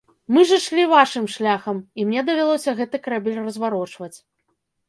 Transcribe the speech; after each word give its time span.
Мы 0.35 0.45
ж 0.51 0.55
ішлі 0.59 0.85
вашым 0.93 1.25
шляхам, 1.35 1.81
і 2.01 2.07
мне 2.07 2.25
давялося 2.31 2.75
гэты 2.81 3.01
карабель 3.09 3.39
разварочваць. 3.45 4.15